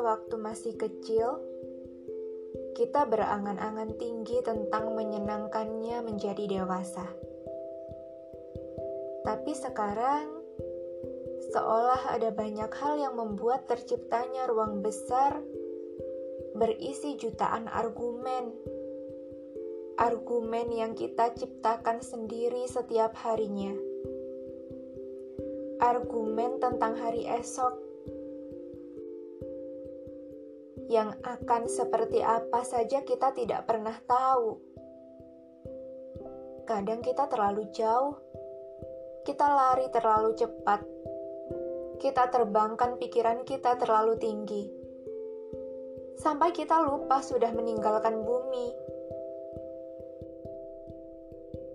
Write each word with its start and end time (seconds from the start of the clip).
sewaktu 0.00 0.40
masih 0.40 0.80
kecil, 0.80 1.44
kita 2.72 3.04
berangan-angan 3.04 4.00
tinggi 4.00 4.40
tentang 4.40 4.96
menyenangkannya 4.96 6.00
menjadi 6.00 6.40
dewasa. 6.48 7.04
Tapi 9.28 9.52
sekarang, 9.52 10.40
seolah 11.52 12.16
ada 12.16 12.32
banyak 12.32 12.72
hal 12.80 12.96
yang 12.96 13.20
membuat 13.20 13.68
terciptanya 13.68 14.48
ruang 14.48 14.80
besar 14.80 15.44
berisi 16.56 17.20
jutaan 17.20 17.68
argumen. 17.68 18.56
Argumen 20.00 20.72
yang 20.72 20.96
kita 20.96 21.36
ciptakan 21.36 22.00
sendiri 22.00 22.64
setiap 22.64 23.12
harinya. 23.20 23.76
Argumen 25.84 26.56
tentang 26.56 26.96
hari 26.96 27.28
esok 27.28 27.89
yang 30.90 31.14
akan 31.22 31.70
seperti 31.70 32.18
apa 32.18 32.66
saja 32.66 33.06
kita 33.06 33.30
tidak 33.30 33.62
pernah 33.70 33.94
tahu. 34.10 34.58
Kadang 36.66 36.98
kita 36.98 37.30
terlalu 37.30 37.70
jauh, 37.70 38.18
kita 39.22 39.46
lari 39.46 39.86
terlalu 39.94 40.34
cepat, 40.34 40.82
kita 42.02 42.26
terbangkan 42.34 42.98
pikiran 42.98 43.46
kita 43.46 43.78
terlalu 43.78 44.18
tinggi, 44.18 44.66
sampai 46.18 46.50
kita 46.50 46.82
lupa 46.82 47.22
sudah 47.22 47.54
meninggalkan 47.54 48.26
bumi. 48.26 48.74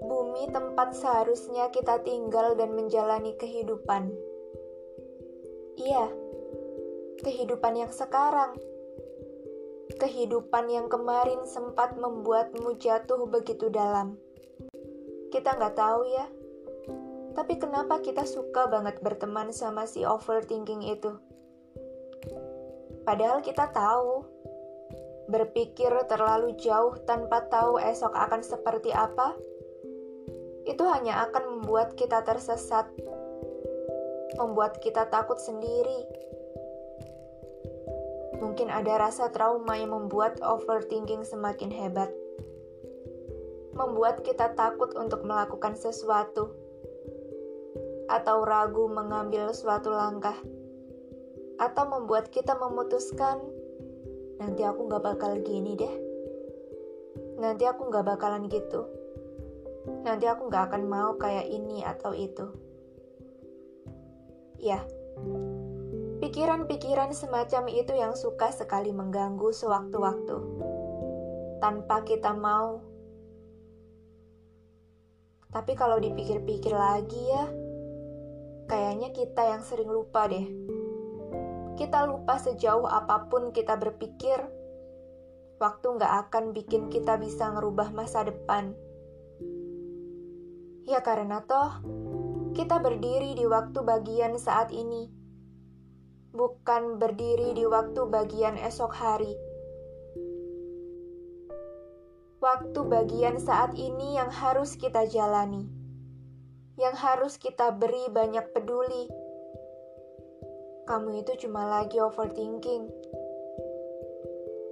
Bumi 0.03 0.43
tempat 0.52 0.91
seharusnya 0.91 1.71
kita 1.71 2.03
tinggal 2.03 2.59
dan 2.59 2.75
menjalani 2.75 3.31
kehidupan. 3.39 4.11
Iya, 5.79 6.07
kehidupan 7.23 7.79
yang 7.79 7.91
sekarang 7.95 8.75
kehidupan 9.97 10.67
yang 10.67 10.88
kemarin 10.91 11.43
sempat 11.47 11.95
membuatmu 11.95 12.75
jatuh 12.77 13.27
begitu 13.27 13.71
dalam. 13.71 14.19
Kita 15.31 15.55
nggak 15.55 15.75
tahu 15.75 16.01
ya, 16.11 16.25
tapi 17.35 17.59
kenapa 17.59 17.99
kita 17.99 18.23
suka 18.23 18.71
banget 18.71 19.03
berteman 19.03 19.51
sama 19.51 19.83
si 19.83 20.07
overthinking 20.07 20.88
itu? 20.88 21.19
Padahal 23.03 23.43
kita 23.43 23.69
tahu, 23.75 24.23
berpikir 25.27 25.91
terlalu 26.07 26.55
jauh 26.55 26.95
tanpa 27.03 27.43
tahu 27.51 27.77
esok 27.77 28.16
akan 28.16 28.41
seperti 28.41 28.95
apa, 28.95 29.35
itu 30.66 30.81
hanya 30.88 31.27
akan 31.29 31.59
membuat 31.59 31.93
kita 31.99 32.23
tersesat, 32.23 32.89
membuat 34.39 34.79
kita 34.79 35.05
takut 35.11 35.38
sendiri, 35.38 36.07
Mungkin 38.39 38.67
ada 38.67 39.00
rasa 39.00 39.31
trauma 39.31 39.80
yang 39.80 39.95
membuat 39.95 40.39
overthinking 40.44 41.23
semakin 41.23 41.72
hebat. 41.72 42.11
Membuat 43.75 44.23
kita 44.23 44.55
takut 44.55 44.91
untuk 44.95 45.23
melakukan 45.23 45.75
sesuatu. 45.75 46.52
Atau 48.11 48.44
ragu 48.44 48.88
mengambil 48.91 49.52
suatu 49.52 49.91
langkah. 49.91 50.36
Atau 51.56 51.88
membuat 51.88 52.30
kita 52.31 52.56
memutuskan, 52.59 53.39
nanti 54.39 54.67
aku 54.67 54.91
gak 54.91 55.03
bakal 55.03 55.39
gini 55.39 55.80
deh. 55.80 55.95
Nanti 57.39 57.63
aku 57.67 57.88
gak 57.91 58.08
bakalan 58.08 58.47
gitu. 58.52 58.88
Nanti 60.03 60.28
aku 60.28 60.52
gak 60.52 60.72
akan 60.72 60.83
mau 60.88 61.16
kayak 61.16 61.47
ini 61.47 61.83
atau 61.83 62.11
itu. 62.11 62.47
Ya, 64.59 64.81
Pikiran-pikiran 66.16 67.11
semacam 67.11 67.67
itu 67.67 67.91
yang 67.91 68.16
suka 68.16 68.47
sekali 68.55 68.95
mengganggu 68.95 69.51
sewaktu-waktu, 69.51 70.38
tanpa 71.59 72.07
kita 72.07 72.31
mau. 72.31 72.79
Tapi 75.51 75.75
kalau 75.75 76.00
dipikir-pikir 76.00 76.72
lagi 76.72 77.19
ya, 77.19 77.51
kayaknya 78.72 79.12
kita 79.12 79.44
yang 79.44 79.59
sering 79.59 79.91
lupa 79.91 80.31
deh. 80.31 80.47
Kita 81.75 82.07
lupa 82.07 82.40
sejauh 82.40 82.88
apa 82.88 83.28
pun 83.28 83.51
kita 83.51 83.75
berpikir, 83.75 84.40
waktu 85.59 85.88
nggak 86.00 86.31
akan 86.31 86.56
bikin 86.56 86.88
kita 86.88 87.19
bisa 87.19 87.51
ngerubah 87.51 87.91
masa 87.91 88.23
depan. 88.23 88.72
Ya 90.88 91.03
karena 91.03 91.44
toh, 91.44 91.75
kita 92.56 92.79
berdiri 92.79 93.35
di 93.35 93.44
waktu 93.44 93.84
bagian 93.84 94.40
saat 94.40 94.72
ini 94.72 95.25
bukan 96.35 97.00
berdiri 97.00 97.56
di 97.56 97.63
waktu 97.63 98.12
bagian 98.12 98.59
esok 98.59 98.91
hari. 98.91 99.34
Waktu 102.44 102.79
bagian 102.85 103.40
saat 103.40 103.73
ini 103.79 104.19
yang 104.19 104.29
harus 104.29 104.75
kita 104.75 105.07
jalani, 105.07 105.66
yang 106.75 106.94
harus 106.94 107.40
kita 107.40 107.72
beri 107.73 108.12
banyak 108.12 108.51
peduli. 108.51 109.07
Kamu 110.85 111.25
itu 111.25 111.47
cuma 111.47 111.66
lagi 111.66 111.97
overthinking. 111.97 112.84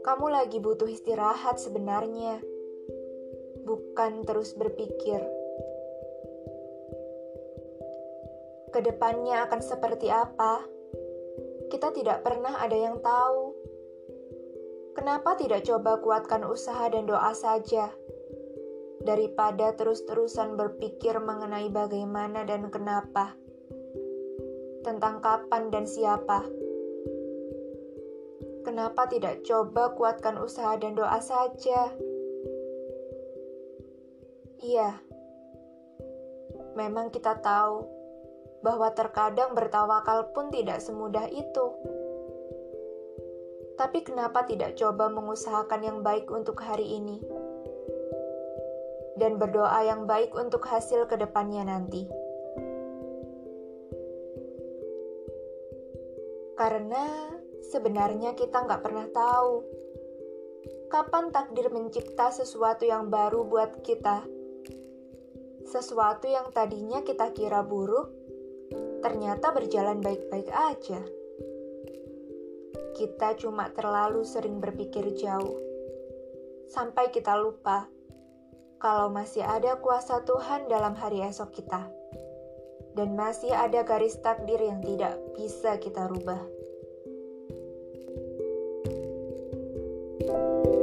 Kamu 0.04 0.28
lagi 0.30 0.60
butuh 0.60 0.86
istirahat 0.86 1.58
sebenarnya, 1.58 2.44
bukan 3.64 4.28
terus 4.28 4.52
berpikir. 4.54 5.24
Ke 8.70 8.84
depannya 8.84 9.48
akan 9.48 9.62
seperti 9.64 10.12
apa? 10.12 10.83
Kita 11.74 11.90
tidak 11.90 12.22
pernah 12.22 12.62
ada 12.62 12.78
yang 12.78 13.02
tahu. 13.02 13.58
Kenapa 14.94 15.34
tidak 15.34 15.66
coba 15.66 15.98
kuatkan 15.98 16.46
usaha 16.46 16.86
dan 16.86 17.10
doa 17.10 17.34
saja? 17.34 17.90
Daripada 19.02 19.74
terus-terusan 19.74 20.54
berpikir 20.54 21.18
mengenai 21.18 21.74
bagaimana 21.74 22.46
dan 22.46 22.70
kenapa, 22.70 23.34
tentang 24.86 25.18
kapan 25.26 25.74
dan 25.74 25.90
siapa. 25.90 26.46
Kenapa 28.62 29.10
tidak 29.10 29.42
coba 29.42 29.98
kuatkan 29.98 30.38
usaha 30.38 30.78
dan 30.78 30.94
doa 30.94 31.18
saja? 31.26 31.90
Iya, 34.62 35.02
memang 36.78 37.10
kita 37.10 37.42
tahu 37.42 38.03
bahwa 38.64 38.90
terkadang 38.96 39.52
bertawakal 39.52 40.32
pun 40.32 40.48
tidak 40.50 40.80
semudah 40.80 41.28
itu. 41.28 41.66
Tapi 43.76 44.00
kenapa 44.08 44.48
tidak 44.48 44.80
coba 44.80 45.12
mengusahakan 45.12 45.82
yang 45.84 46.00
baik 46.00 46.32
untuk 46.32 46.64
hari 46.64 46.88
ini? 46.88 47.20
Dan 49.20 49.38
berdoa 49.38 49.84
yang 49.84 50.08
baik 50.08 50.32
untuk 50.34 50.64
hasil 50.64 51.06
ke 51.12 51.20
depannya 51.20 51.68
nanti. 51.68 52.08
Karena 56.56 57.28
sebenarnya 57.68 58.40
kita 58.40 58.64
nggak 58.64 58.82
pernah 58.82 59.10
tahu 59.12 59.52
kapan 60.88 61.34
takdir 61.34 61.74
mencipta 61.74 62.30
sesuatu 62.30 62.86
yang 62.86 63.10
baru 63.10 63.44
buat 63.50 63.82
kita. 63.82 64.22
Sesuatu 65.66 66.30
yang 66.30 66.54
tadinya 66.54 67.02
kita 67.02 67.34
kira 67.34 67.66
buruk, 67.66 68.23
ternyata 69.04 69.52
berjalan 69.52 70.00
baik-baik 70.00 70.48
aja. 70.48 71.04
Kita 72.96 73.36
cuma 73.36 73.68
terlalu 73.76 74.24
sering 74.24 74.64
berpikir 74.64 75.04
jauh, 75.20 75.60
sampai 76.72 77.12
kita 77.12 77.36
lupa 77.36 77.92
kalau 78.80 79.12
masih 79.12 79.44
ada 79.44 79.76
kuasa 79.84 80.24
Tuhan 80.24 80.72
dalam 80.72 80.96
hari 80.96 81.20
esok 81.20 81.52
kita, 81.52 81.84
dan 82.96 83.20
masih 83.20 83.52
ada 83.52 83.84
garis 83.84 84.16
takdir 84.24 84.64
yang 84.64 84.80
tidak 84.80 85.20
bisa 85.36 85.76
kita 85.84 86.08
rubah. 86.08 86.40
thank 90.24 90.66
you 90.72 90.83